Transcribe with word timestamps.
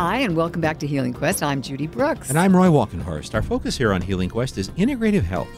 Hi, 0.00 0.18
and 0.18 0.36
welcome 0.36 0.60
back 0.60 0.78
to 0.78 0.86
Healing 0.86 1.12
Quest. 1.12 1.42
I'm 1.42 1.60
Judy 1.60 1.88
Brooks. 1.88 2.28
And 2.28 2.38
I'm 2.38 2.54
Roy 2.54 2.68
Walkenhorst. 2.68 3.34
Our 3.34 3.42
focus 3.42 3.76
here 3.76 3.92
on 3.92 4.00
Healing 4.00 4.28
Quest 4.28 4.56
is 4.56 4.70
integrative 4.70 5.24
health, 5.24 5.48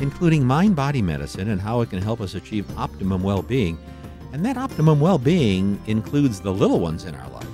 including 0.00 0.44
mind 0.44 0.74
body 0.74 1.00
medicine 1.00 1.48
and 1.50 1.60
how 1.60 1.80
it 1.80 1.90
can 1.90 2.02
help 2.02 2.20
us 2.20 2.34
achieve 2.34 2.66
optimum 2.76 3.22
well 3.22 3.40
being. 3.40 3.78
And 4.32 4.44
that 4.44 4.56
optimum 4.56 4.98
well 4.98 5.16
being 5.16 5.80
includes 5.86 6.40
the 6.40 6.52
little 6.52 6.80
ones 6.80 7.04
in 7.04 7.14
our 7.14 7.30
life. 7.30 7.46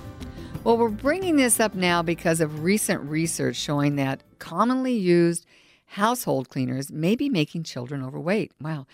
Well, 0.65 0.79
we're 0.79 0.89
bringing 0.89 1.37
this 1.37 1.61
up 1.61 1.75
now 1.75 2.01
because 2.01 2.41
of 2.41 2.63
recent 2.63 3.03
research 3.03 3.57
showing 3.57 3.97
that 3.97 4.23
commonly 4.39 4.95
used 4.95 5.45
household 5.85 6.49
cleaners 6.49 6.91
may 6.91 7.17
be 7.17 7.29
making 7.29 7.65
children 7.65 8.03
overweight. 8.03 8.53
Wow. 8.63 8.87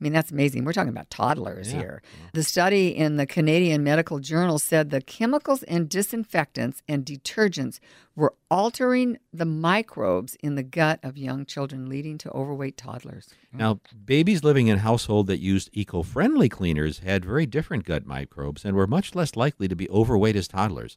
I 0.00 0.04
mean, 0.04 0.12
that's 0.12 0.30
amazing. 0.30 0.64
We're 0.64 0.72
talking 0.74 0.90
about 0.90 1.10
toddlers 1.10 1.72
Yeah. 1.72 1.78
here. 1.78 2.02
The 2.32 2.44
study 2.44 2.88
in 2.88 3.16
the 3.16 3.26
Canadian 3.26 3.82
Medical 3.82 4.20
Journal 4.20 4.60
said 4.60 4.90
the 4.90 5.00
chemicals 5.00 5.64
and 5.64 5.88
disinfectants 5.88 6.82
and 6.88 7.04
detergents 7.04 7.80
were 8.14 8.34
altering 8.48 9.18
the 9.32 9.44
microbes 9.44 10.36
in 10.40 10.54
the 10.54 10.62
gut 10.62 11.00
of 11.02 11.16
young 11.18 11.44
children, 11.44 11.88
leading 11.88 12.16
to 12.18 12.30
overweight 12.30 12.76
toddlers. 12.76 13.28
Mm. 13.52 13.58
Now, 13.58 13.80
babies 14.04 14.44
living 14.44 14.68
in 14.68 14.78
households 14.78 15.26
that 15.28 15.40
used 15.40 15.70
eco 15.72 16.02
friendly 16.02 16.48
cleaners 16.48 17.00
had 17.00 17.24
very 17.24 17.46
different 17.46 17.84
gut 17.84 18.06
microbes 18.06 18.64
and 18.64 18.76
were 18.76 18.86
much 18.86 19.16
less 19.16 19.34
likely 19.34 19.66
to 19.66 19.74
be 19.76 19.90
overweight 19.90 20.36
as 20.36 20.46
toddlers. 20.46 20.96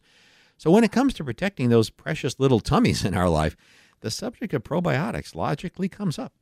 So, 0.57 0.69
when 0.69 0.83
it 0.83 0.91
comes 0.91 1.15
to 1.15 1.23
protecting 1.23 1.69
those 1.69 1.89
precious 1.89 2.39
little 2.39 2.59
tummies 2.59 3.03
in 3.03 3.15
our 3.15 3.29
life, 3.29 3.57
the 4.01 4.11
subject 4.11 4.53
of 4.53 4.63
probiotics 4.63 5.33
logically 5.33 5.89
comes 5.89 6.19
up. 6.19 6.33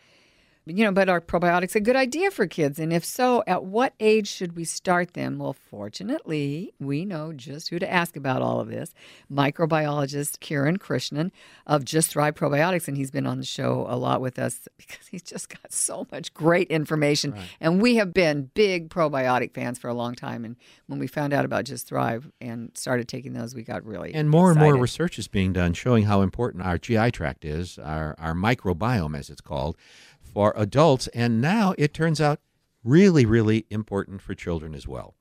You 0.70 0.86
know, 0.86 0.92
but 0.92 1.10
are 1.10 1.20
probiotics 1.20 1.76
a 1.76 1.80
good 1.80 1.96
idea 1.96 2.30
for 2.30 2.46
kids? 2.46 2.78
And 2.80 2.94
if 2.94 3.04
so, 3.04 3.44
at 3.48 3.64
what 3.64 3.94
age 4.00 4.28
should 4.28 4.56
we 4.56 4.66
start 4.66 5.14
them? 5.14 5.40
Well, 5.40 5.54
fortunately, 5.54 6.74
we 6.80 7.06
know 7.06 7.34
just 7.34 7.70
who 7.70 7.80
to 7.80 7.92
ask 7.92 8.16
about 8.16 8.42
all 8.42 8.60
of 8.60 8.70
this. 8.70 8.94
Microbiologist 9.32 10.38
Kiran 10.40 10.78
Krishnan 10.78 11.32
of 11.66 11.86
Just 11.86 12.12
Thrive 12.12 12.36
Probiotics, 12.36 12.88
and 12.88 12.96
he's 12.96 13.10
been 13.10 13.26
on 13.26 13.40
the 13.40 13.46
show 13.46 13.88
a 13.90 13.98
lot 13.98 14.22
with 14.22 14.38
us 14.38 14.68
because 14.78 15.08
he's 15.08 15.24
just 15.24 15.50
got 15.50 15.72
so 15.72 16.08
much 16.12 16.34
great 16.34 16.70
information. 16.70 17.34
And 17.60 17.82
we 17.82 17.96
have 17.96 18.14
been 18.14 18.52
big 18.54 18.90
probiotic 18.90 19.54
fans 19.54 19.80
for 19.80 19.88
a 19.88 19.94
long 19.94 20.14
time. 20.14 20.46
And 20.46 20.56
when 20.86 21.00
we 21.00 21.08
found 21.08 21.34
out 21.34 21.46
about 21.46 21.66
Just 21.66 21.88
Thrive 21.88 22.32
and 22.40 22.72
started 22.76 23.08
taking 23.08 23.34
those, 23.34 23.56
we 23.56 23.64
got 23.64 23.84
really 23.84 24.14
And 24.14 24.30
more 24.30 24.52
and 24.52 24.60
more 24.60 24.78
research 24.78 25.18
is 25.18 25.28
being 25.28 25.54
done 25.54 25.74
showing 25.74 26.04
how 26.04 26.22
important 26.22 26.64
our 26.64 26.78
GI 26.78 27.12
tract 27.12 27.44
is, 27.44 27.80
our, 27.80 28.16
our 28.20 28.34
microbiome, 28.34 29.18
as 29.18 29.30
it's 29.30 29.42
called, 29.42 29.78
for 30.34 30.54
adults. 30.56 31.08
And 31.10 31.42
now 31.42 31.74
it 31.78 31.94
turns 31.94 32.22
out 32.22 32.40
really, 32.84 33.26
really 33.26 33.66
important 33.70 34.22
for 34.22 34.34
children 34.34 34.74
as 34.74 34.88
well. 34.88 35.16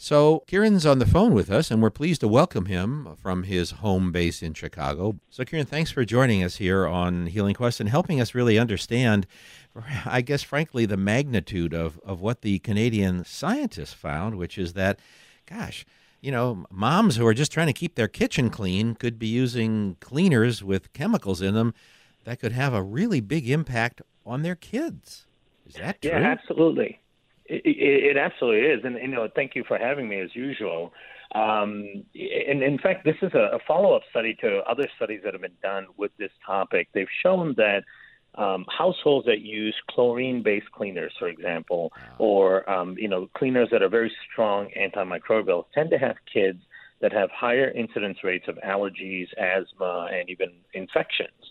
So, 0.00 0.44
Kiran's 0.46 0.86
on 0.86 1.00
the 1.00 1.06
phone 1.06 1.34
with 1.34 1.50
us, 1.50 1.72
and 1.72 1.82
we're 1.82 1.90
pleased 1.90 2.20
to 2.20 2.28
welcome 2.28 2.66
him 2.66 3.16
from 3.20 3.42
his 3.42 3.72
home 3.72 4.12
base 4.12 4.44
in 4.44 4.54
Chicago. 4.54 5.18
So, 5.28 5.44
Kiran, 5.44 5.66
thanks 5.66 5.90
for 5.90 6.04
joining 6.04 6.44
us 6.44 6.58
here 6.58 6.86
on 6.86 7.26
Healing 7.26 7.56
Quest 7.56 7.80
and 7.80 7.88
helping 7.88 8.20
us 8.20 8.32
really 8.32 8.60
understand, 8.60 9.26
I 10.06 10.20
guess, 10.20 10.44
frankly, 10.44 10.86
the 10.86 10.96
magnitude 10.96 11.74
of, 11.74 11.98
of 12.04 12.20
what 12.20 12.42
the 12.42 12.60
Canadian 12.60 13.24
scientists 13.24 13.92
found, 13.92 14.38
which 14.38 14.56
is 14.56 14.74
that, 14.74 15.00
gosh, 15.46 15.84
you 16.20 16.30
know, 16.30 16.64
moms 16.70 17.16
who 17.16 17.26
are 17.26 17.34
just 17.34 17.50
trying 17.50 17.66
to 17.66 17.72
keep 17.72 17.96
their 17.96 18.06
kitchen 18.06 18.50
clean 18.50 18.94
could 18.94 19.18
be 19.18 19.26
using 19.26 19.96
cleaners 19.98 20.62
with 20.62 20.92
chemicals 20.92 21.42
in 21.42 21.54
them 21.54 21.74
that 22.28 22.40
could 22.40 22.52
have 22.52 22.74
a 22.74 22.82
really 22.82 23.20
big 23.20 23.48
impact 23.48 24.02
on 24.26 24.42
their 24.42 24.54
kids. 24.54 25.24
Is 25.66 25.76
that 25.76 26.02
true? 26.02 26.10
Yeah, 26.10 26.18
absolutely. 26.18 27.00
It, 27.46 27.62
it, 27.64 28.04
it 28.10 28.16
absolutely 28.18 28.68
is, 28.68 28.84
and 28.84 28.96
you 28.96 29.08
know, 29.08 29.28
thank 29.34 29.54
you 29.54 29.64
for 29.66 29.78
having 29.78 30.10
me 30.10 30.20
as 30.20 30.36
usual. 30.36 30.92
Um, 31.34 32.04
and 32.14 32.62
in 32.62 32.78
fact, 32.82 33.06
this 33.06 33.16
is 33.22 33.32
a, 33.32 33.56
a 33.56 33.58
follow-up 33.66 34.02
study 34.10 34.36
to 34.42 34.58
other 34.68 34.86
studies 34.96 35.22
that 35.24 35.32
have 35.32 35.40
been 35.40 35.52
done 35.62 35.86
with 35.96 36.10
this 36.18 36.30
topic. 36.44 36.88
They've 36.92 37.06
shown 37.22 37.54
that 37.56 37.84
um, 38.34 38.66
households 38.68 39.24
that 39.24 39.40
use 39.40 39.74
chlorine-based 39.90 40.70
cleaners, 40.72 41.14
for 41.18 41.28
example, 41.28 41.92
or 42.18 42.68
um, 42.68 42.98
you 42.98 43.08
know, 43.08 43.30
cleaners 43.38 43.70
that 43.72 43.82
are 43.82 43.88
very 43.88 44.12
strong 44.30 44.68
antimicrobials, 44.78 45.64
tend 45.74 45.88
to 45.90 45.98
have 45.98 46.16
kids 46.30 46.60
that 47.00 47.14
have 47.14 47.30
higher 47.30 47.70
incidence 47.70 48.18
rates 48.22 48.48
of 48.48 48.56
allergies, 48.56 49.28
asthma, 49.38 50.10
and 50.12 50.28
even 50.28 50.50
infections. 50.74 51.47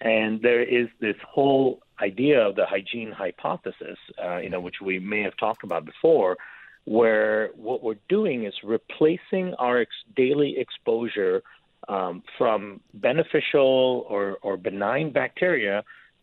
And 0.00 0.42
there 0.42 0.62
is 0.62 0.88
this 1.00 1.16
whole 1.26 1.80
idea 2.00 2.46
of 2.46 2.56
the 2.56 2.66
hygiene 2.66 3.12
hypothesis, 3.12 3.98
uh, 4.22 4.38
you 4.38 4.50
know, 4.50 4.60
which 4.60 4.80
we 4.82 4.98
may 4.98 5.22
have 5.22 5.36
talked 5.36 5.64
about 5.64 5.84
before, 5.84 6.36
where 6.84 7.50
what 7.56 7.82
we're 7.82 7.96
doing 8.08 8.44
is 8.44 8.54
replacing 8.62 9.54
our 9.58 9.78
ex- 9.78 9.90
daily 10.14 10.58
exposure 10.58 11.42
um, 11.88 12.22
from 12.36 12.80
beneficial 12.94 14.06
or, 14.08 14.38
or 14.42 14.56
benign 14.56 15.10
bacteria 15.10 15.82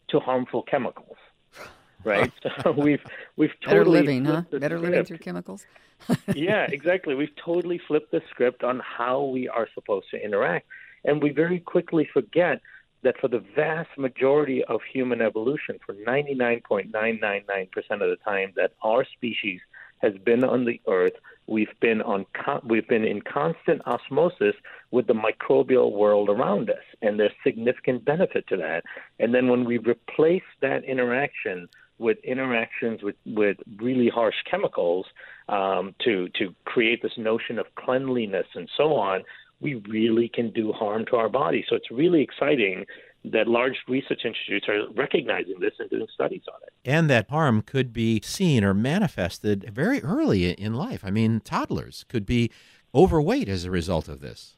to 0.10 0.20
harmful 0.20 0.64
chemicals. 0.64 1.18
Right, 2.06 2.34
so 2.62 2.72
we've 2.78 3.02
we've 3.38 3.54
totally 3.64 4.02
Better 4.02 4.12
living, 4.12 4.26
huh? 4.26 4.42
Better 4.52 4.78
living 4.78 5.06
through 5.06 5.20
chemicals. 5.20 5.66
yeah, 6.36 6.68
exactly. 6.70 7.16
We've 7.16 7.36
totally 7.38 7.80
flipped 7.88 8.12
the 8.12 8.22
script 8.30 8.62
on 8.62 8.82
how 8.82 9.24
we 9.24 9.48
are 9.48 9.70
supposed 9.74 10.08
to 10.12 10.22
interact. 10.22 10.68
And 11.06 11.24
we 11.24 11.30
very 11.30 11.62
quickly 11.62 12.10
forget 12.12 12.62
that 13.04 13.20
for 13.20 13.28
the 13.28 13.44
vast 13.56 13.90
majority 13.98 14.64
of 14.66 14.82
human 14.92 15.22
evolution, 15.22 15.80
for 15.86 15.94
99.999% 15.94 17.68
of 17.92 18.00
the 18.00 18.18
time 18.24 18.54
that 18.56 18.72
our 18.82 19.06
species 19.06 19.60
has 20.02 20.14
been 20.26 20.44
on 20.44 20.66
the 20.66 20.82
earth, 20.88 21.14
we've 21.48 21.80
been 21.80 22.02
on 22.02 22.26
we've 22.66 22.88
been 22.88 23.06
in 23.06 23.22
constant 23.22 23.82
osmosis 23.86 24.56
with 24.92 25.08
the 25.08 25.14
microbial 25.14 25.92
world 25.92 26.30
around 26.30 26.70
us, 26.70 26.84
and 27.02 27.20
there's 27.20 27.32
significant 27.44 28.04
benefit 28.04 28.46
to 28.48 28.58
that. 28.58 28.84
And 29.20 29.34
then 29.34 29.48
when 29.48 29.66
we 29.66 29.78
replace 29.78 30.44
that 30.62 30.84
interaction 30.84 31.68
with 32.00 32.18
interactions 32.24 33.02
with, 33.02 33.16
with 33.26 33.58
really 33.78 34.10
harsh 34.10 34.36
chemicals 34.50 35.06
um, 35.48 35.96
to 36.04 36.30
to 36.40 36.54
create 36.66 37.02
this 37.02 37.18
notion 37.18 37.60
of 37.60 37.66
cleanliness 37.76 38.48
and 38.56 38.70
so 38.76 38.96
on, 38.96 39.24
we 39.64 39.76
really 39.98 40.28
can 40.28 40.52
do 40.52 40.72
harm 40.72 41.06
to 41.06 41.16
our 41.16 41.30
body. 41.30 41.66
So 41.68 41.76
it's 41.76 41.90
really 41.90 42.22
exciting 42.22 42.86
that 43.26 43.48
large 43.48 43.78
research 43.88 44.22
institutes 44.26 44.68
are 44.68 44.82
recognizing 44.94 45.58
this 45.62 45.74
and 45.80 45.90
doing 45.90 46.08
studies 46.14 46.42
on 46.54 46.60
it. 46.68 46.74
and 46.86 47.10
that 47.10 47.30
harm 47.30 47.62
could 47.62 47.94
be 47.94 48.20
seen 48.24 48.64
or 48.66 48.74
manifested 48.74 49.64
very 49.74 50.02
early 50.04 50.52
in 50.52 50.74
life. 50.74 51.02
I 51.06 51.12
mean, 51.12 51.40
toddlers 51.40 52.04
could 52.10 52.26
be 52.26 52.52
overweight 52.94 53.48
as 53.48 53.64
a 53.64 53.72
result 53.72 54.10
of 54.10 54.20
this. 54.20 54.58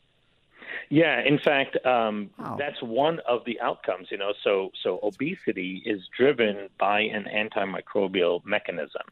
Yeah, 0.89 1.21
in 1.21 1.37
fact, 1.39 1.73
um, 1.85 2.29
Wow. 2.39 2.57
that's 2.59 2.81
one 2.81 3.19
of 3.27 3.43
the 3.45 3.59
outcomes. 3.61 4.07
You 4.11 4.17
know, 4.17 4.33
so 4.43 4.71
so 4.83 4.99
obesity 5.03 5.81
is 5.85 6.01
driven 6.15 6.69
by 6.79 7.01
an 7.01 7.25
antimicrobial 7.41 8.43
mechanism. 8.45 9.03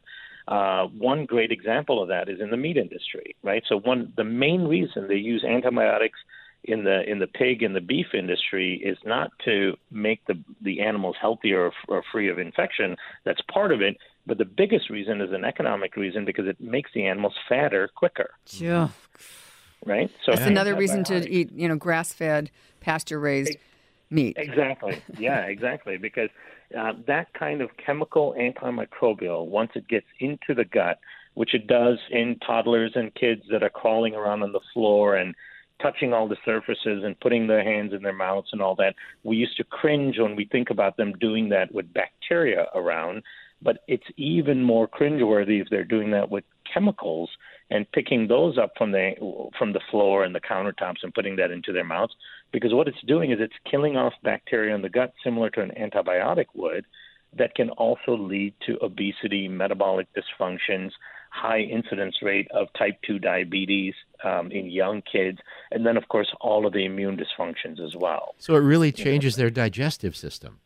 Uh, 0.46 0.86
one 0.98 1.24
great 1.24 1.50
example 1.50 2.02
of 2.02 2.08
that 2.08 2.28
is 2.28 2.40
in 2.40 2.50
the 2.50 2.56
meat 2.56 2.76
industry, 2.76 3.34
right? 3.42 3.62
So 3.68 3.78
one 3.78 4.12
the 4.16 4.24
main 4.24 4.64
reason 4.64 5.08
they 5.08 5.14
use 5.14 5.42
antibiotics 5.44 6.18
in 6.64 6.84
the 6.84 7.02
in 7.10 7.18
the 7.18 7.26
pig 7.26 7.62
and 7.62 7.74
the 7.74 7.80
beef 7.80 8.08
industry 8.14 8.80
is 8.84 8.98
not 9.04 9.30
to 9.44 9.74
make 9.90 10.24
the 10.26 10.34
the 10.60 10.80
animals 10.82 11.16
healthier 11.20 11.66
or, 11.66 11.72
or 11.88 12.02
free 12.12 12.28
of 12.28 12.38
infection. 12.38 12.96
That's 13.24 13.40
part 13.52 13.72
of 13.72 13.80
it. 13.80 13.96
But 14.26 14.38
the 14.38 14.44
biggest 14.44 14.88
reason 14.90 15.20
is 15.20 15.32
an 15.32 15.44
economic 15.44 15.96
reason 15.96 16.24
because 16.24 16.46
it 16.46 16.60
makes 16.60 16.90
the 16.94 17.06
animals 17.06 17.34
fatter 17.48 17.88
quicker, 17.94 18.30
Yeah. 18.48 18.88
right? 19.84 20.10
So 20.24 20.32
That's 20.32 20.46
another 20.46 20.74
reason 20.74 21.04
to 21.04 21.28
eat, 21.28 21.52
you 21.52 21.68
know, 21.68 21.76
grass-fed, 21.76 22.50
pasture-raised 22.80 23.58
meat. 24.08 24.36
Exactly. 24.38 25.02
Yeah, 25.18 25.40
exactly. 25.40 25.98
Because 25.98 26.30
uh, 26.76 26.92
that 27.06 27.32
kind 27.34 27.60
of 27.60 27.70
chemical 27.84 28.34
antimicrobial, 28.38 29.46
once 29.46 29.70
it 29.74 29.88
gets 29.88 30.06
into 30.20 30.54
the 30.54 30.64
gut, 30.64 30.98
which 31.34 31.54
it 31.54 31.66
does 31.66 31.98
in 32.10 32.38
toddlers 32.46 32.92
and 32.94 33.14
kids 33.14 33.42
that 33.50 33.62
are 33.62 33.70
crawling 33.70 34.14
around 34.14 34.42
on 34.42 34.52
the 34.52 34.60
floor 34.72 35.16
and 35.16 35.34
touching 35.82 36.12
all 36.12 36.28
the 36.28 36.36
surfaces 36.44 37.02
and 37.04 37.18
putting 37.20 37.46
their 37.46 37.64
hands 37.64 37.92
in 37.92 38.02
their 38.02 38.12
mouths 38.12 38.48
and 38.52 38.62
all 38.62 38.76
that, 38.76 38.94
we 39.24 39.36
used 39.36 39.56
to 39.56 39.64
cringe 39.64 40.18
when 40.18 40.36
we 40.36 40.44
think 40.46 40.70
about 40.70 40.96
them 40.96 41.12
doing 41.20 41.48
that 41.48 41.72
with 41.74 41.92
bacteria 41.92 42.66
around. 42.74 43.22
But 43.60 43.78
it's 43.88 44.06
even 44.16 44.62
more 44.62 44.86
cringeworthy 44.86 45.60
if 45.60 45.68
they're 45.70 45.84
doing 45.84 46.10
that 46.12 46.30
with 46.30 46.44
chemicals 46.74 47.30
and 47.70 47.90
picking 47.92 48.26
those 48.26 48.58
up 48.58 48.72
from 48.76 48.90
the 48.92 49.12
from 49.58 49.72
the 49.72 49.80
floor 49.90 50.24
and 50.24 50.34
the 50.34 50.40
countertops 50.40 51.02
and 51.02 51.14
putting 51.14 51.36
that 51.36 51.50
into 51.50 51.72
their 51.72 51.84
mouths 51.84 52.14
because 52.52 52.74
what 52.74 52.88
it's 52.88 53.02
doing 53.06 53.30
is 53.30 53.38
it's 53.40 53.54
killing 53.70 53.96
off 53.96 54.12
bacteria 54.22 54.74
in 54.74 54.82
the 54.82 54.88
gut 54.88 55.12
similar 55.22 55.50
to 55.50 55.60
an 55.60 55.70
antibiotic 55.80 56.46
would 56.54 56.84
that 57.36 57.54
can 57.54 57.70
also 57.70 58.16
lead 58.16 58.54
to 58.66 58.78
obesity 58.82 59.48
metabolic 59.48 60.06
dysfunctions 60.14 60.90
high 61.30 61.60
incidence 61.60 62.16
rate 62.22 62.48
of 62.52 62.68
type 62.78 62.96
2 63.06 63.18
diabetes 63.18 63.94
um, 64.22 64.50
in 64.52 64.66
young 64.66 65.02
kids 65.10 65.38
and 65.70 65.84
then 65.86 65.96
of 65.96 66.06
course 66.08 66.32
all 66.40 66.66
of 66.66 66.72
the 66.72 66.84
immune 66.84 67.16
dysfunctions 67.16 67.80
as 67.84 67.94
well 67.96 68.34
So 68.38 68.54
it 68.54 68.60
really 68.60 68.92
changes 68.92 69.36
their 69.36 69.50
digestive 69.50 70.16
system. 70.16 70.60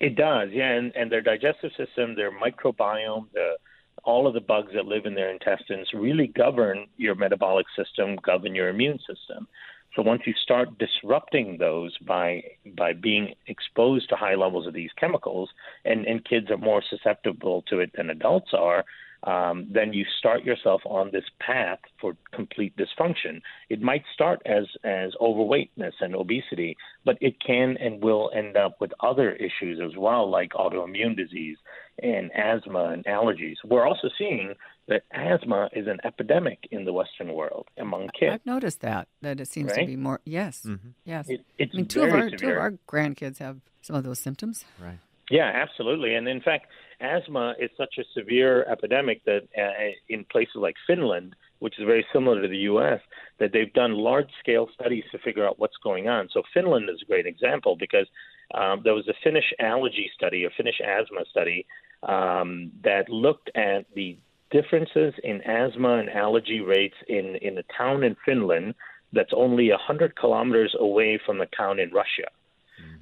it 0.00 0.14
does, 0.16 0.50
yeah, 0.52 0.72
and, 0.72 0.94
and 0.94 1.10
their 1.10 1.22
digestive 1.22 1.72
system, 1.76 2.14
their 2.16 2.30
microbiome, 2.30 3.26
the 3.32 3.56
all 4.04 4.26
of 4.26 4.34
the 4.34 4.40
bugs 4.40 4.72
that 4.74 4.86
live 4.86 5.06
in 5.06 5.14
their 5.14 5.30
intestines 5.30 5.88
really 5.94 6.26
govern 6.26 6.86
your 6.96 7.14
metabolic 7.14 7.66
system, 7.76 8.16
govern 8.16 8.54
your 8.54 8.68
immune 8.68 8.98
system. 8.98 9.48
So 9.94 10.02
once 10.02 10.22
you 10.26 10.34
start 10.42 10.78
disrupting 10.78 11.56
those 11.58 11.96
by 11.98 12.42
by 12.76 12.92
being 12.92 13.34
exposed 13.46 14.10
to 14.10 14.16
high 14.16 14.34
levels 14.34 14.66
of 14.66 14.74
these 14.74 14.90
chemicals, 15.00 15.48
and, 15.86 16.06
and 16.06 16.22
kids 16.24 16.50
are 16.50 16.58
more 16.58 16.82
susceptible 16.88 17.62
to 17.70 17.80
it 17.80 17.92
than 17.96 18.10
adults 18.10 18.50
are, 18.52 18.84
um, 19.26 19.66
then 19.70 19.92
you 19.92 20.04
start 20.18 20.44
yourself 20.44 20.80
on 20.86 21.10
this 21.12 21.24
path 21.40 21.80
for 22.00 22.16
complete 22.32 22.74
dysfunction. 22.76 23.42
It 23.68 23.82
might 23.82 24.04
start 24.14 24.40
as 24.46 24.64
as 24.84 25.12
overweightness 25.20 25.94
and 26.00 26.14
obesity, 26.14 26.76
but 27.04 27.18
it 27.20 27.34
can 27.44 27.76
and 27.78 28.02
will 28.02 28.30
end 28.34 28.56
up 28.56 28.80
with 28.80 28.92
other 29.00 29.32
issues 29.32 29.80
as 29.84 29.96
well, 29.98 30.30
like 30.30 30.52
autoimmune 30.52 31.16
disease 31.16 31.58
and 32.00 32.30
asthma 32.36 32.90
and 32.92 33.04
allergies. 33.04 33.56
We're 33.64 33.86
also 33.86 34.08
seeing 34.16 34.54
that 34.86 35.02
asthma 35.12 35.70
is 35.72 35.88
an 35.88 35.98
epidemic 36.04 36.68
in 36.70 36.84
the 36.84 36.92
Western 36.92 37.32
world 37.34 37.66
among 37.78 38.10
kids. 38.18 38.34
I've 38.34 38.46
noticed 38.46 38.80
that 38.82 39.08
that 39.22 39.40
it 39.40 39.48
seems 39.48 39.72
right? 39.72 39.80
to 39.80 39.86
be 39.86 39.96
more. 39.96 40.20
Yes, 40.24 40.62
mm-hmm. 40.64 40.90
yes. 41.04 41.28
It, 41.28 41.44
it's 41.58 41.72
I 41.74 41.78
mean, 41.78 41.86
two 41.86 42.04
of 42.04 42.12
our 42.12 42.30
severe. 42.30 42.38
two 42.38 42.50
of 42.50 42.58
our 42.58 42.74
grandkids 42.88 43.38
have 43.38 43.58
some 43.82 43.96
of 43.96 44.04
those 44.04 44.20
symptoms. 44.20 44.64
Right. 44.80 45.00
Yeah, 45.30 45.50
absolutely. 45.52 46.14
And 46.14 46.28
in 46.28 46.40
fact, 46.40 46.66
asthma 47.00 47.54
is 47.58 47.70
such 47.76 47.94
a 47.98 48.04
severe 48.14 48.64
epidemic 48.70 49.24
that 49.24 49.42
uh, 49.58 49.92
in 50.08 50.24
places 50.24 50.56
like 50.56 50.76
Finland, 50.86 51.34
which 51.58 51.78
is 51.78 51.84
very 51.84 52.06
similar 52.12 52.42
to 52.42 52.48
the 52.48 52.66
U.S., 52.72 53.00
that 53.38 53.52
they've 53.52 53.72
done 53.72 53.94
large 53.94 54.30
scale 54.40 54.68
studies 54.74 55.04
to 55.12 55.18
figure 55.18 55.46
out 55.46 55.58
what's 55.58 55.76
going 55.82 56.08
on. 56.08 56.28
So 56.32 56.42
Finland 56.52 56.88
is 56.90 57.02
a 57.02 57.06
great 57.06 57.26
example 57.26 57.76
because 57.76 58.06
um, 58.54 58.80
there 58.84 58.94
was 58.94 59.08
a 59.08 59.14
Finnish 59.24 59.52
allergy 59.60 60.10
study, 60.14 60.44
a 60.44 60.50
Finnish 60.50 60.80
asthma 60.80 61.24
study, 61.30 61.66
um, 62.02 62.70
that 62.84 63.08
looked 63.08 63.50
at 63.54 63.86
the 63.94 64.16
differences 64.50 65.14
in 65.24 65.40
asthma 65.42 65.98
and 65.98 66.10
allergy 66.10 66.60
rates 66.60 66.96
in, 67.08 67.36
in 67.42 67.58
a 67.58 67.64
town 67.76 68.04
in 68.04 68.16
Finland 68.24 68.74
that's 69.12 69.32
only 69.34 69.70
100 69.70 70.14
kilometers 70.16 70.74
away 70.78 71.18
from 71.24 71.38
the 71.38 71.46
town 71.56 71.78
in 71.78 71.90
Russia 71.90 72.28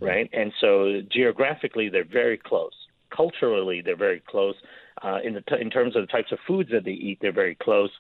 right? 0.01 0.31
And 0.33 0.53
so 0.61 1.01
geographically, 1.11 1.89
they're 1.89 2.05
very 2.05 2.39
close. 2.39 2.73
Culturally, 3.15 3.83
they're 3.83 3.97
very 3.97 4.23
close. 4.29 4.55
Uh, 5.03 5.19
in 5.25 5.35
the 5.35 5.41
t- 5.43 5.61
in 5.61 5.71
terms 5.71 5.97
of 5.97 6.03
the 6.03 6.13
types 6.13 6.33
of 6.33 6.39
foods 6.47 6.71
that 6.71 6.85
they 6.85 6.93
eat, 6.93 7.19
they're 7.21 7.33
very 7.33 7.57
close. 7.57 7.91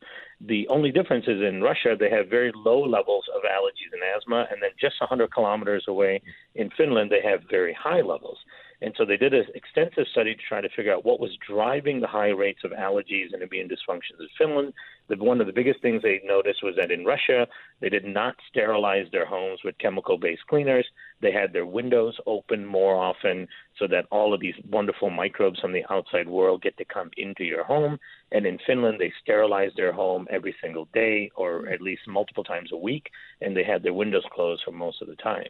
The 0.41 0.67
only 0.69 0.91
difference 0.91 1.25
is 1.27 1.43
in 1.43 1.61
Russia, 1.61 1.97
they 1.99 2.11
have 2.11 2.29
very 2.29 2.53
low 2.55 2.81
levels 2.81 3.25
of 3.35 3.43
allergies 3.43 3.93
and 3.93 4.03
asthma, 4.17 4.47
and 4.51 4.63
then 4.63 4.71
just 4.81 5.01
100 5.01 5.33
kilometers 5.33 5.85
away 5.89 6.23
in 6.55 6.71
Finland, 6.77 7.11
they 7.11 7.21
have 7.29 7.41
very 7.51 7.75
high 7.75 8.01
levels. 8.01 8.39
And 8.83 8.95
so 8.97 9.05
they 9.05 9.17
did 9.17 9.33
an 9.33 9.47
extensive 9.55 10.07
study 10.11 10.35
to 10.35 10.43
try 10.49 10.61
to 10.61 10.69
figure 10.69 10.93
out 10.93 11.05
what 11.05 11.21
was 11.21 11.37
driving 11.47 12.01
the 12.01 12.07
high 12.07 12.31
rates 12.31 12.65
of 12.65 12.73
allergies 12.73 13.33
and 13.33 13.43
immune 13.43 13.69
dysfunctions 13.69 14.21
in 14.21 14.29
Finland. 14.37 14.75
The, 15.09 15.17
one 15.17 15.41
of 15.41 15.47
the 15.47 15.53
biggest 15.53 15.81
things 15.81 16.03
they 16.03 16.21
noticed 16.25 16.63
was 16.63 16.75
that 16.77 16.91
in 16.91 17.05
Russia, 17.05 17.47
they 17.81 17.89
did 17.89 18.05
not 18.05 18.37
sterilize 18.49 19.07
their 19.13 19.27
homes 19.27 19.61
with 19.65 19.79
chemical 19.79 20.19
based 20.19 20.47
cleaners. 20.49 20.87
They 21.21 21.33
had 21.33 21.53
their 21.53 21.67
windows 21.67 22.19
open 22.27 22.67
more 22.67 22.97
often 22.97 23.49
so 23.79 23.87
that 23.89 24.07
all 24.11 24.35
of 24.35 24.41
these 24.41 24.55
wonderful 24.69 25.11
microbes 25.11 25.61
from 25.61 25.73
the 25.73 25.85
outside 25.91 26.29
world 26.29 26.63
get 26.63 26.77
to 26.79 26.85
come 26.85 27.11
into 27.17 27.45
your 27.45 27.65
home. 27.65 27.99
And 28.33 28.47
in 28.47 28.59
Finland, 28.67 28.99
they 29.01 29.13
sterilized 29.23 29.77
their 29.77 29.93
home 29.93 30.27
every 30.31 30.55
single 30.61 30.89
day 30.93 31.31
or 31.37 31.69
at 31.69 31.81
least 31.81 32.03
multiple 32.09 32.45
times 32.45 32.71
a 32.73 32.77
week, 32.77 33.11
and 33.41 33.57
they 33.57 33.65
had 33.65 33.83
their 33.83 33.93
windows 33.93 34.25
closed 34.33 34.63
for 34.65 34.73
most 34.73 35.01
of 35.01 35.09
the 35.09 35.17
time. 35.17 35.49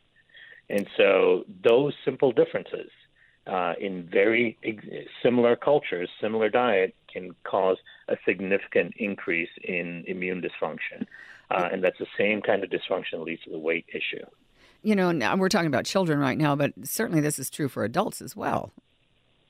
And 0.70 0.87
so 0.97 1.44
those 1.62 1.94
simple 2.05 2.32
differences 2.32 2.91
uh, 3.46 3.75
in 3.81 4.08
very 4.11 4.56
ex- 4.64 4.85
similar 5.23 5.56
cultures, 5.56 6.08
similar 6.20 6.49
diet, 6.49 6.94
can 7.12 7.35
cause 7.44 7.76
a 8.08 8.17
significant 8.26 8.94
increase 8.96 9.50
in 9.62 10.05
immune 10.06 10.43
dysfunction. 10.43 11.06
Uh, 11.50 11.69
and 11.73 11.85
that's 11.85 11.99
the 11.99 12.06
same 12.19 12.41
kind 12.41 12.64
of 12.64 12.70
dysfunction 12.70 13.12
that 13.12 13.23
leads 13.23 13.43
to 13.43 13.50
the 13.50 13.58
weight 13.58 13.87
issue. 13.93 14.25
You 14.82 14.94
know, 14.94 15.12
now 15.12 15.37
we're 15.37 15.49
talking 15.49 15.67
about 15.67 15.85
children 15.85 16.19
right 16.19 16.37
now, 16.37 16.56
but 16.56 16.73
certainly 16.85 17.20
this 17.20 17.38
is 17.38 17.49
true 17.50 17.69
for 17.69 17.85
adults 17.85 18.20
as 18.20 18.35
well. 18.37 18.73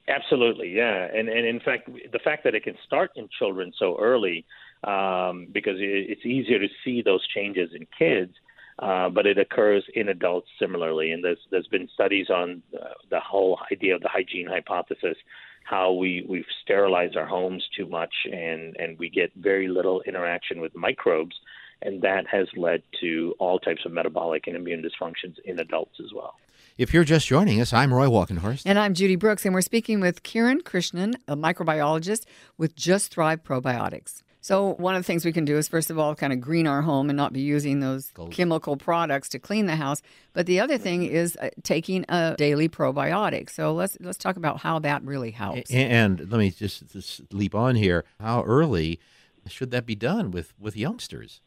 Absolutely, 0.06 0.69
yeah, 0.69 1.08
and 1.14 1.31
and 1.31 1.46
in 1.46 1.61
fact, 1.61 1.88
the 2.12 2.19
fact 2.19 2.44
that 2.44 2.55
it 2.55 2.62
can 2.62 2.76
start 2.85 3.11
in 3.17 3.26
children 3.38 3.73
so 3.79 3.96
early, 3.99 4.44
um, 4.85 5.49
because 5.50 5.76
it's 5.79 6.26
easier 6.26 6.58
to 6.58 6.69
see 6.85 7.00
those 7.00 7.26
changes 7.26 7.70
in 7.75 7.87
kids, 7.99 8.35
uh, 8.79 9.09
but 9.09 9.26
it 9.26 9.38
occurs 9.38 9.85
in 9.94 10.09
adults 10.09 10.49
similarly. 10.59 11.12
And 11.12 11.25
there's 11.25 11.38
there's 11.50 11.69
been 11.69 11.88
studies 11.93 12.31
on 12.31 12.62
uh, 12.75 12.88
the 13.11 13.21
whole 13.21 13.59
idea 13.71 13.94
of 13.94 14.03
the 14.03 14.09
hygiene 14.09 14.47
hypothesis, 14.47 15.17
how 15.65 15.93
we 15.93 16.25
we've 16.29 16.44
sterilized 16.62 17.17
our 17.17 17.26
homes 17.26 17.65
too 17.76 17.87
much, 17.87 18.15
and 18.31 18.76
and 18.76 18.99
we 18.99 19.09
get 19.09 19.32
very 19.37 19.69
little 19.69 20.03
interaction 20.03 20.61
with 20.61 20.75
microbes, 20.75 21.37
and 21.82 22.03
that 22.03 22.26
has 22.26 22.49
led 22.56 22.82
to 23.00 23.35
all 23.38 23.59
types 23.59 23.85
of 23.85 23.93
metabolic 23.93 24.47
and 24.47 24.56
immune 24.56 24.82
dysfunctions 24.82 25.37
in 25.44 25.59
adults 25.59 26.00
as 26.00 26.12
well. 26.15 26.35
If 26.77 26.93
you're 26.93 27.05
just 27.05 27.29
joining 27.29 27.61
us, 27.61 27.73
I'm 27.73 27.94
Roy 27.94 28.06
Walkenhorst. 28.06 28.65
And 28.67 28.81
I'm 28.81 28.94
Judy 28.94 29.15
Brooks, 29.15 29.44
and 29.44 29.55
we're 29.55 29.61
speaking 29.61 30.00
with 30.00 30.25
Kiran 30.25 30.61
Krishnan, 30.62 31.15
a 31.29 31.37
microbiologist 31.37 32.25
with 32.59 32.75
Just 32.75 33.12
Thrive 33.12 33.44
Probiotics. 33.44 34.25
So, 34.44 34.75
one 34.75 34.94
of 34.94 35.00
the 35.00 35.06
things 35.06 35.25
we 35.25 35.32
can 35.32 35.46
do 35.46 35.56
is, 35.56 35.69
first 35.69 35.88
of 35.88 35.99
all, 35.99 36.14
kind 36.14 36.31
of 36.31 36.38
green 36.38 36.67
our 36.67 36.82
home 36.82 37.08
and 37.08 37.17
not 37.17 37.32
be 37.32 37.41
using 37.41 37.81
those 37.81 38.11
Gold. 38.11 38.31
chemical 38.31 38.76
products 38.76 39.31
to 39.31 39.38
clean 39.38 39.64
the 39.64 39.76
house. 39.76 40.02
But 40.35 40.44
the 40.44 40.61
other 40.61 40.76
thing 40.76 41.02
is 41.02 41.35
uh, 41.41 41.49
taking 41.62 42.05
a 42.11 42.35
daily 42.37 42.69
probiotic. 42.69 43.49
So, 43.49 43.73
let's 43.73 43.96
let's 44.00 44.19
talk 44.19 44.37
about 44.37 44.61
how 44.61 44.81
that 44.81 45.02
really 45.02 45.31
helps. 45.31 45.70
A- 45.70 45.76
And 45.76 46.31
let 46.31 46.38
me 46.38 46.50
just, 46.50 46.93
just 46.93 47.32
leap 47.32 47.55
on 47.55 47.75
here. 47.75 48.05
How 48.20 48.43
early 48.43 49.00
should 49.49 49.70
that 49.70 49.87
be 49.87 49.94
done 49.94 50.31
with, 50.31 50.52
with 50.61 50.76
youngsters? 50.76 51.41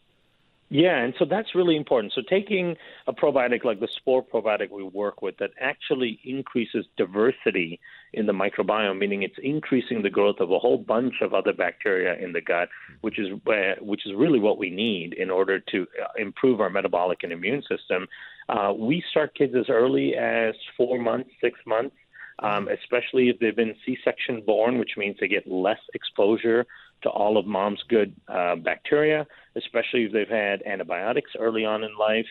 Yeah, 0.69 0.97
and 0.97 1.13
so 1.19 1.25
that's 1.25 1.53
really 1.53 1.77
important. 1.77 2.13
So 2.13 2.23
taking 2.27 2.77
a 3.05 3.13
probiotic 3.13 3.63
like 3.63 3.79
the 3.79 3.87
spore 3.95 4.23
probiotic 4.23 4.71
we 4.71 4.81
work 4.81 5.21
with 5.21 5.37
that 5.37 5.51
actually 5.61 6.19
increases 6.23 6.87
diversity 6.97 7.79
in 8.13 8.25
the 8.25 8.33
microbiome, 8.33 8.97
meaning 8.97 9.23
it's 9.23 9.35
increasing 9.41 10.01
the 10.01 10.09
growth 10.09 10.37
of 10.39 10.51
a 10.51 10.59
whole 10.59 10.77
bunch 10.77 11.15
of 11.21 11.33
other 11.33 11.53
bacteria 11.53 12.15
in 12.23 12.31
the 12.33 12.41
gut, 12.41 12.69
which 13.01 13.19
is 13.19 13.27
uh, 13.47 13.75
which 13.81 14.05
is 14.05 14.13
really 14.15 14.39
what 14.39 14.57
we 14.57 14.69
need 14.69 15.13
in 15.13 15.29
order 15.29 15.59
to 15.59 15.87
uh, 16.01 16.07
improve 16.17 16.61
our 16.61 16.69
metabolic 16.69 17.19
and 17.23 17.31
immune 17.31 17.61
system. 17.61 18.07
Uh, 18.49 18.73
we 18.73 19.03
start 19.11 19.35
kids 19.35 19.53
as 19.57 19.65
early 19.69 20.15
as 20.15 20.55
four 20.75 20.97
months, 20.99 21.29
six 21.41 21.59
months. 21.65 21.95
Um, 22.39 22.67
especially 22.67 23.29
if 23.29 23.39
they've 23.39 23.55
been 23.55 23.73
C-section 23.83 24.43
born, 24.45 24.77
which 24.77 24.91
means 24.95 25.17
they 25.19 25.27
get 25.27 25.47
less 25.47 25.79
exposure 25.95 26.67
to 27.01 27.09
all 27.09 27.35
of 27.35 27.47
mom's 27.47 27.81
good 27.89 28.13
uh, 28.27 28.55
bacteria, 28.55 29.25
especially 29.55 30.03
if 30.03 30.11
they've 30.13 30.27
had 30.29 30.61
antibiotics 30.61 31.31
early 31.39 31.65
on 31.65 31.83
in 31.83 31.89
life. 31.99 32.27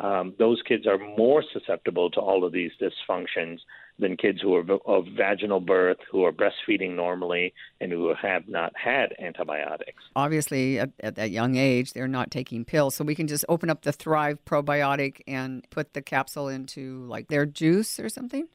Um, 0.00 0.34
those 0.38 0.62
kids 0.66 0.86
are 0.86 0.98
more 0.98 1.44
susceptible 1.52 2.10
to 2.12 2.20
all 2.20 2.44
of 2.44 2.52
these 2.52 2.72
dysfunctions 2.80 3.58
than 3.98 4.16
kids 4.16 4.40
who 4.40 4.54
are 4.54 4.64
of 4.86 5.04
vaginal 5.14 5.60
birth, 5.60 5.98
who 6.10 6.24
are 6.24 6.32
breastfeeding 6.32 6.96
normally, 6.96 7.52
and 7.82 7.92
who 7.92 8.14
have 8.20 8.48
not 8.48 8.72
had 8.74 9.14
antibiotics. 9.20 10.02
Obviously, 10.16 10.78
at, 10.78 10.90
at 11.00 11.16
that 11.16 11.30
young 11.30 11.56
age, 11.56 11.92
they're 11.92 12.08
not 12.08 12.30
taking 12.30 12.64
pills. 12.64 12.94
So, 12.94 13.04
we 13.04 13.14
can 13.14 13.26
just 13.26 13.44
open 13.48 13.68
up 13.68 13.82
the 13.82 13.92
Thrive 13.92 14.38
probiotic 14.46 15.20
and 15.28 15.68
put 15.68 15.92
the 15.92 16.00
capsule 16.00 16.48
into 16.48 17.04
like 17.04 17.28
their 17.28 17.44
juice 17.44 18.00
or 18.00 18.08
something? 18.08 18.48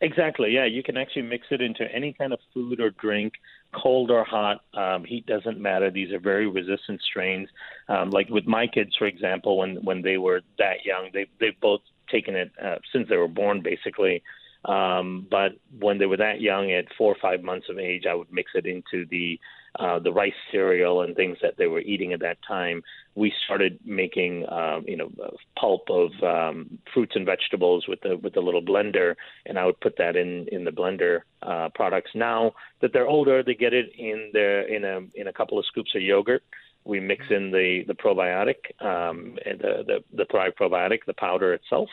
Exactly. 0.00 0.52
Yeah, 0.52 0.64
you 0.64 0.82
can 0.82 0.96
actually 0.96 1.22
mix 1.22 1.46
it 1.50 1.60
into 1.60 1.84
any 1.92 2.12
kind 2.12 2.32
of 2.32 2.38
food 2.54 2.80
or 2.80 2.90
drink, 2.90 3.34
cold 3.74 4.10
or 4.10 4.24
hot. 4.24 4.62
Um, 4.74 5.04
heat 5.04 5.26
doesn't 5.26 5.60
matter. 5.60 5.90
These 5.90 6.12
are 6.12 6.18
very 6.18 6.46
resistant 6.46 7.00
strains. 7.02 7.48
Um, 7.88 8.10
like 8.10 8.28
with 8.28 8.46
my 8.46 8.66
kids, 8.66 8.94
for 8.96 9.06
example, 9.06 9.58
when 9.58 9.76
when 9.84 10.02
they 10.02 10.18
were 10.18 10.40
that 10.58 10.84
young, 10.84 11.10
they 11.12 11.26
they've 11.40 11.60
both 11.60 11.80
taken 12.10 12.34
it 12.34 12.50
uh, 12.62 12.76
since 12.92 13.08
they 13.08 13.16
were 13.16 13.28
born, 13.28 13.62
basically. 13.62 14.22
Um, 14.64 15.26
but 15.30 15.52
when 15.78 15.98
they 15.98 16.06
were 16.06 16.16
that 16.16 16.40
young, 16.40 16.72
at 16.72 16.86
four 16.96 17.12
or 17.12 17.16
five 17.20 17.42
months 17.42 17.68
of 17.68 17.78
age, 17.78 18.04
I 18.08 18.14
would 18.14 18.32
mix 18.32 18.52
it 18.54 18.66
into 18.66 19.06
the 19.06 19.38
uh, 19.78 19.98
the 19.98 20.12
rice 20.12 20.32
cereal 20.50 21.02
and 21.02 21.14
things 21.14 21.38
that 21.42 21.56
they 21.56 21.66
were 21.66 21.80
eating 21.80 22.12
at 22.12 22.20
that 22.20 22.38
time. 22.46 22.82
We 23.14 23.32
started 23.44 23.78
making, 23.84 24.48
um, 24.48 24.84
you 24.86 24.96
know, 24.96 25.10
pulp 25.58 25.88
of 25.88 26.10
um, 26.22 26.78
fruits 26.92 27.12
and 27.14 27.24
vegetables 27.24 27.86
with 27.88 28.00
the 28.00 28.16
with 28.16 28.34
the 28.34 28.40
little 28.40 28.62
blender, 28.62 29.14
and 29.46 29.58
I 29.58 29.64
would 29.66 29.80
put 29.80 29.96
that 29.98 30.16
in 30.16 30.46
in 30.50 30.64
the 30.64 30.70
blender 30.70 31.20
uh, 31.42 31.68
products. 31.74 32.10
Now 32.14 32.52
that 32.80 32.92
they're 32.92 33.08
older, 33.08 33.42
they 33.42 33.54
get 33.54 33.72
it 33.72 33.92
in 33.96 34.30
their 34.32 34.62
in 34.62 34.84
a 34.84 35.00
in 35.14 35.28
a 35.28 35.32
couple 35.32 35.58
of 35.58 35.66
scoops 35.66 35.94
of 35.94 36.02
yogurt. 36.02 36.42
We 36.84 37.00
mix 37.00 37.24
in 37.30 37.50
the 37.50 37.84
the 37.86 37.94
probiotic, 37.94 38.60
um, 38.80 39.36
and 39.44 39.58
the, 39.60 39.84
the 39.86 40.04
the 40.12 40.26
Thrive 40.30 40.52
probiotic, 40.60 41.00
the 41.06 41.14
powder 41.14 41.54
itself. 41.54 41.88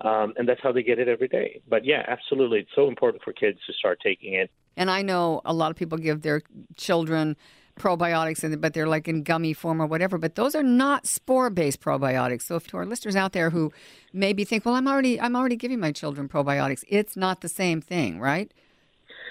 Um, 0.00 0.34
and 0.36 0.48
that's 0.48 0.60
how 0.60 0.72
they 0.72 0.82
get 0.82 0.98
it 0.98 1.08
every 1.08 1.28
day. 1.28 1.62
But 1.68 1.84
yeah, 1.84 2.02
absolutely, 2.08 2.60
it's 2.60 2.74
so 2.74 2.88
important 2.88 3.22
for 3.22 3.32
kids 3.32 3.58
to 3.66 3.72
start 3.72 4.00
taking 4.02 4.34
it. 4.34 4.50
And 4.76 4.90
I 4.90 5.02
know 5.02 5.40
a 5.44 5.52
lot 5.54 5.70
of 5.70 5.76
people 5.76 5.98
give 5.98 6.22
their 6.22 6.42
children 6.76 7.36
probiotics, 7.78 8.44
and 8.44 8.60
but 8.60 8.72
they're 8.74 8.86
like 8.86 9.08
in 9.08 9.22
gummy 9.22 9.52
form 9.52 9.82
or 9.82 9.86
whatever. 9.86 10.18
But 10.18 10.36
those 10.36 10.54
are 10.54 10.62
not 10.62 11.06
spore-based 11.06 11.80
probiotics. 11.80 12.42
So, 12.42 12.56
if 12.56 12.66
to 12.68 12.76
our 12.76 12.86
listeners 12.86 13.16
out 13.16 13.32
there 13.32 13.50
who 13.50 13.72
maybe 14.12 14.44
think, 14.44 14.64
"Well, 14.64 14.74
I'm 14.74 14.86
already 14.86 15.20
I'm 15.20 15.36
already 15.36 15.56
giving 15.56 15.80
my 15.80 15.92
children 15.92 16.28
probiotics," 16.28 16.84
it's 16.88 17.16
not 17.16 17.40
the 17.40 17.48
same 17.48 17.80
thing, 17.80 18.20
right? 18.20 18.52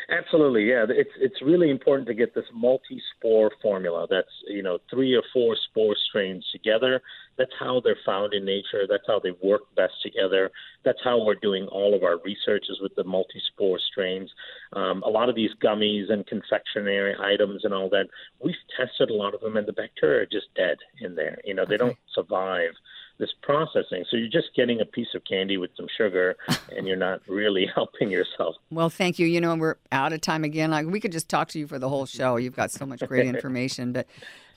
Absolutely, 0.09 0.65
yeah. 0.69 0.85
It's 0.89 1.11
it's 1.17 1.41
really 1.41 1.69
important 1.69 2.07
to 2.07 2.13
get 2.13 2.35
this 2.35 2.45
multi-spore 2.53 3.51
formula. 3.61 4.05
That's 4.09 4.27
you 4.47 4.61
know 4.61 4.79
three 4.89 5.13
or 5.15 5.23
four 5.33 5.55
spore 5.69 5.95
strains 6.09 6.45
together 6.51 7.01
That's 7.37 7.51
how 7.59 7.81
they're 7.83 7.97
found 8.05 8.33
in 8.33 8.45
nature. 8.45 8.85
That's 8.87 9.07
how 9.07 9.19
they 9.19 9.31
work 9.43 9.61
best 9.75 9.93
together. 10.03 10.51
That's 10.85 10.99
how 11.03 11.23
we're 11.23 11.35
doing 11.35 11.67
all 11.67 11.95
of 11.95 12.03
our 12.03 12.17
researches 12.23 12.79
with 12.81 12.93
the 12.95 13.03
multi-spore 13.03 13.79
strains. 13.91 14.29
Um, 14.73 15.01
a 15.03 15.09
lot 15.09 15.29
of 15.29 15.35
these 15.35 15.51
gummies 15.63 16.11
and 16.11 16.25
confectionery 16.27 17.15
items 17.19 17.63
and 17.65 17.73
all 17.73 17.89
that, 17.89 18.07
we've 18.43 18.55
tested 18.77 19.09
a 19.09 19.13
lot 19.13 19.33
of 19.33 19.41
them, 19.41 19.57
and 19.57 19.67
the 19.67 19.73
bacteria 19.73 20.21
are 20.23 20.25
just 20.25 20.53
dead 20.55 20.77
in 21.01 21.15
there. 21.15 21.39
You 21.45 21.53
know, 21.55 21.65
they 21.67 21.77
Okay. 21.77 21.85
don't 21.85 21.97
survive 22.13 22.71
this 23.19 23.29
processing. 23.41 24.03
So 24.09 24.17
you're 24.17 24.29
just 24.29 24.49
getting 24.55 24.81
a 24.81 24.85
piece 24.85 25.09
of 25.15 25.23
candy 25.25 25.57
with 25.57 25.71
some 25.77 25.87
sugar, 25.97 26.35
and 26.75 26.87
you're 26.87 26.97
not 26.97 27.21
really 27.27 27.67
helping 27.75 28.09
yourself. 28.09 28.55
Well, 28.71 28.89
thank 28.89 29.19
you. 29.19 29.27
You 29.27 29.41
know, 29.41 29.55
we're 29.55 29.75
out 29.91 30.13
of 30.13 30.21
time 30.21 30.43
again. 30.43 30.71
Like 30.71 30.87
we 30.87 30.99
could 30.99 31.11
just 31.11 31.29
talk 31.29 31.49
to 31.49 31.59
you 31.59 31.67
for 31.67 31.79
the 31.79 31.89
whole 31.89 32.05
show. 32.05 32.37
You've 32.37 32.55
got 32.55 32.71
so 32.71 32.85
much 32.85 33.01
great 33.07 33.27
information. 33.35 33.93
But 33.93 34.07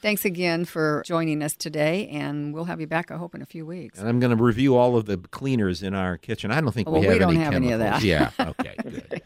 thanks 0.03 0.25
again 0.25 0.65
for 0.65 1.03
joining 1.05 1.43
us 1.43 1.55
today, 1.55 2.09
and 2.09 2.55
we'll 2.55 2.65
have 2.65 2.81
you 2.81 2.87
back. 2.87 3.11
I 3.11 3.17
hope 3.17 3.35
in 3.35 3.43
a 3.43 3.47
few 3.47 3.67
weeks. 3.67 3.99
And 3.99 4.09
I'm 4.09 4.21
going 4.21 4.37
to 4.37 4.43
review 4.43 4.77
all 4.77 4.97
of 4.97 5.07
the 5.07 5.19
cleaners 5.19 5.83
in 5.83 5.95
our 5.95 6.17
kitchen. 6.17 6.51
I 6.51 6.61
don't 6.61 6.73
think 6.73 6.89
Well, 6.89 7.01
we 7.01 7.09
we 7.09 7.13
have 7.15 7.21
don't 7.21 7.35
any 7.37 7.45
have 7.45 7.55
any 7.55 7.73
of 7.73 7.79
that. 7.81 8.03
Yeah. 8.03 8.31
Okay. 8.41 8.75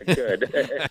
Good. 0.06 0.50
Good. 0.52 0.88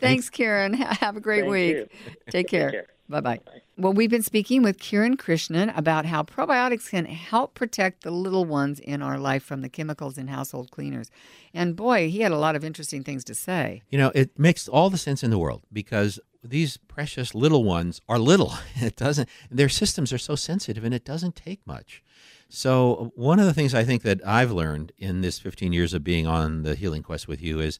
Thanks, 0.00 0.30
Karen. 0.30 0.74
Have 0.74 1.16
a 1.16 1.20
great 1.20 1.42
Thank 1.42 1.52
week. 1.52 1.76
you. 1.76 1.88
Take 2.30 2.48
care. 2.48 2.70
care. 2.70 2.86
Bye 3.14 3.20
bye. 3.20 3.40
Well, 3.78 3.92
we've 3.92 4.10
been 4.10 4.24
speaking 4.24 4.64
with 4.64 4.80
Kiran 4.80 5.14
Krishnan 5.14 5.76
about 5.78 6.04
how 6.04 6.24
probiotics 6.24 6.90
can 6.90 7.04
help 7.04 7.54
protect 7.54 8.02
the 8.02 8.10
little 8.10 8.44
ones 8.44 8.80
in 8.80 9.02
our 9.02 9.18
life 9.18 9.44
from 9.44 9.60
the 9.60 9.68
chemicals 9.68 10.18
in 10.18 10.26
household 10.26 10.72
cleaners. 10.72 11.12
And 11.52 11.76
boy, 11.76 12.10
he 12.10 12.22
had 12.22 12.32
a 12.32 12.38
lot 12.38 12.56
of 12.56 12.64
interesting 12.64 13.04
things 13.04 13.22
to 13.26 13.34
say. 13.36 13.82
You 13.88 13.98
know, 13.98 14.10
it 14.16 14.36
makes 14.36 14.66
all 14.66 14.90
the 14.90 14.98
sense 14.98 15.22
in 15.22 15.30
the 15.30 15.38
world 15.38 15.62
because 15.72 16.18
these 16.42 16.76
precious 16.76 17.36
little 17.36 17.62
ones 17.62 18.00
are 18.08 18.18
little. 18.18 18.54
It 18.74 18.96
doesn't. 18.96 19.28
Their 19.48 19.68
systems 19.68 20.12
are 20.12 20.18
so 20.18 20.34
sensitive, 20.34 20.82
and 20.82 20.92
it 20.92 21.04
doesn't 21.04 21.36
take 21.36 21.64
much. 21.64 22.02
So 22.48 23.12
one 23.14 23.38
of 23.38 23.46
the 23.46 23.54
things 23.54 23.74
I 23.74 23.84
think 23.84 24.02
that 24.02 24.26
I've 24.26 24.50
learned 24.50 24.90
in 24.98 25.20
this 25.20 25.38
15 25.38 25.72
years 25.72 25.94
of 25.94 26.02
being 26.02 26.26
on 26.26 26.64
the 26.64 26.74
healing 26.74 27.04
quest 27.04 27.28
with 27.28 27.40
you 27.40 27.60
is 27.60 27.78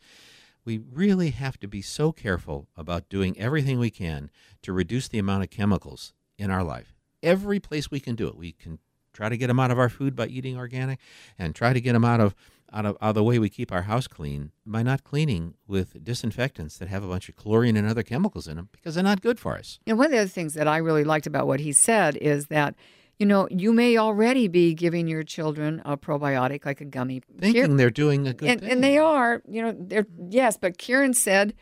we 0.65 0.79
really 0.79 1.31
have 1.31 1.59
to 1.61 1.69
be 1.69 1.83
so 1.83 2.13
careful 2.13 2.69
about 2.77 3.09
doing 3.09 3.39
everything 3.39 3.79
we 3.79 3.91
can 3.91 4.31
to 4.63 4.73
reduce 4.73 5.09
the 5.09 5.19
amount 5.19 5.43
of 5.43 5.51
chemicals 5.51 6.13
in 6.39 6.51
our 6.51 6.65
life. 6.65 6.95
Every 7.23 7.61
place 7.61 7.91
we 7.91 8.01
can 8.01 8.15
do 8.15 8.29
it, 8.29 8.37
we 8.37 8.53
can 8.53 8.79
try 9.13 9.29
to 9.29 9.37
get 9.37 9.47
them 9.47 9.61
out 9.61 9.71
of 9.71 9.79
our 9.79 9.89
food 9.89 10.17
by 10.17 10.27
eating 10.27 10.57
organic, 10.57 10.99
and 11.39 11.55
try 11.55 11.73
to 11.73 11.81
get 11.81 11.93
them 11.93 12.05
out 12.05 12.21
of 12.21 12.35
out 12.73 12.87
of, 12.87 12.97
out 13.01 13.11
of 13.11 13.15
the 13.15 13.23
way 13.23 13.39
we 13.39 13.49
keep 13.49 13.71
our 13.71 13.83
house 13.83 14.09
clean 14.09 14.51
by 14.67 14.83
not 14.83 15.05
cleaning 15.05 15.55
with 15.69 16.03
disinfectants 16.03 16.77
that 16.79 16.89
have 16.89 17.05
a 17.05 17.09
bunch 17.09 17.29
of 17.29 17.37
chlorine 17.37 17.77
and 17.77 17.87
other 17.87 18.03
chemicals 18.03 18.49
in 18.49 18.57
them 18.57 18.69
because 18.73 18.97
they're 18.97 19.05
not 19.05 19.21
good 19.21 19.39
for 19.39 19.57
us. 19.57 19.79
And 19.87 19.97
one 19.97 20.07
of 20.07 20.13
the 20.13 20.19
other 20.19 20.29
things 20.29 20.55
that 20.55 20.67
I 20.67 20.79
really 20.79 21.05
liked 21.05 21.29
about 21.29 21.47
what 21.47 21.61
he 21.61 21.73
said 21.73 22.17
is 22.17 22.47
that, 22.49 22.75
you 23.19 23.27
know, 23.27 23.47
you 23.51 23.73
may 23.73 23.97
already 23.97 24.49
be 24.49 24.75
giving 24.75 25.07
your 25.09 25.23
children 25.23 25.81
a 25.85 25.97
probiotic 25.97 26.65
like 26.67 26.81
a 26.81 26.85
gummy. 26.85 27.23
Thinking 27.39 27.63
Kier- 27.73 27.77
they're 27.77 27.91
doing 27.91 28.27
a 28.27 28.35
good 28.35 28.49
and, 28.49 28.61
thing. 28.61 28.71
and 28.71 28.85
they 28.85 28.99
are, 28.99 29.43
you 29.49 29.63
know, 29.63 29.75
they're 29.79 30.07
yes, 30.31 30.57
but 30.57 30.79
Kiran 30.79 31.15
said 31.15 31.55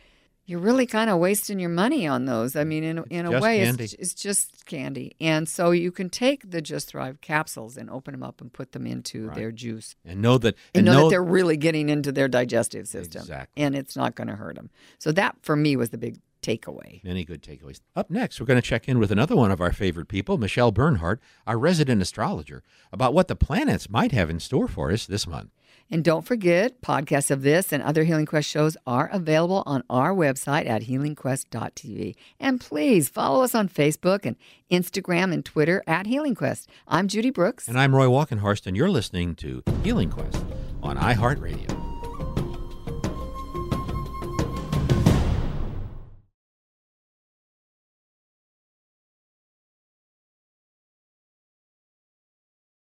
you're 0.44 0.58
really 0.58 0.86
kind 0.86 1.08
of 1.08 1.18
wasting 1.20 1.60
your 1.60 1.70
money 1.70 2.04
on 2.06 2.24
those. 2.24 2.56
I 2.56 2.64
mean, 2.64 2.82
in 2.82 2.98
a- 2.98 3.04
in 3.10 3.26
a 3.26 3.40
way, 3.40 3.60
it's, 3.60 3.92
it's 3.94 4.12
just 4.14 4.66
candy, 4.66 5.14
and 5.20 5.48
so 5.48 5.70
you 5.70 5.92
can 5.92 6.10
take 6.10 6.50
the 6.50 6.60
Just 6.60 6.88
Thrive 6.88 7.20
capsules 7.20 7.76
and 7.76 7.88
open 7.90 8.12
them 8.12 8.22
up 8.24 8.40
and 8.40 8.52
put 8.52 8.72
them 8.72 8.86
into 8.86 9.26
Right. 9.28 9.36
their 9.36 9.52
juice, 9.52 9.94
and 10.04 10.20
know 10.20 10.38
that 10.38 10.56
and, 10.74 10.86
and 10.88 10.96
know, 10.96 11.04
that 11.04 11.10
they're 11.10 11.22
really 11.22 11.56
getting 11.56 11.88
into 11.90 12.10
their 12.12 12.28
digestive 12.28 12.88
system, 12.88 13.20
Exactly. 13.20 13.62
and 13.62 13.76
it's 13.76 13.94
not 13.96 14.14
going 14.16 14.28
to 14.28 14.34
hurt 14.36 14.56
them. 14.56 14.70
So 14.98 15.12
that 15.12 15.36
for 15.42 15.54
me 15.54 15.76
was 15.76 15.90
the 15.90 15.98
big 15.98 16.18
takeaway. 16.42 17.02
Many 17.04 17.24
good 17.24 17.42
takeaways. 17.42 17.80
Up 17.96 18.10
next, 18.10 18.40
we're 18.40 18.46
going 18.46 18.60
to 18.60 18.66
check 18.66 18.88
in 18.88 18.98
with 18.98 19.10
another 19.10 19.36
one 19.36 19.50
of 19.50 19.60
our 19.60 19.72
favorite 19.72 20.08
people, 20.08 20.38
Michelle 20.38 20.72
Bernhardt, 20.72 21.20
our 21.46 21.58
resident 21.58 22.02
astrologer, 22.02 22.62
about 22.92 23.14
what 23.14 23.28
the 23.28 23.36
planets 23.36 23.88
might 23.88 24.12
have 24.12 24.28
in 24.28 24.40
store 24.40 24.68
for 24.68 24.90
us 24.90 25.06
this 25.06 25.26
month. 25.26 25.50
And 25.90 26.02
don't 26.02 26.24
forget, 26.24 26.80
podcasts 26.80 27.30
of 27.30 27.42
this 27.42 27.70
and 27.70 27.82
other 27.82 28.04
Healing 28.04 28.24
Quest 28.24 28.48
shows 28.48 28.78
are 28.86 29.10
available 29.12 29.62
on 29.66 29.82
our 29.90 30.14
website 30.14 30.66
at 30.66 30.84
healingquest.tv. 30.84 32.14
And 32.40 32.60
please 32.60 33.10
follow 33.10 33.44
us 33.44 33.54
on 33.54 33.68
Facebook 33.68 34.24
and 34.24 34.36
Instagram 34.70 35.34
and 35.34 35.44
Twitter 35.44 35.82
at 35.86 36.06
Healing 36.06 36.34
Quest. 36.34 36.68
I'm 36.88 37.08
Judy 37.08 37.30
Brooks. 37.30 37.68
And 37.68 37.78
I'm 37.78 37.94
Roy 37.94 38.06
Walkenhorst, 38.06 38.66
and 38.66 38.74
you're 38.76 38.90
listening 38.90 39.34
to 39.36 39.62
Healing 39.84 40.10
Quest 40.10 40.42
on 40.82 40.96
iHeartRadio. 40.96 41.81